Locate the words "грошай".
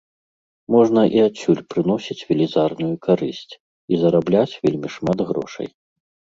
5.33-5.75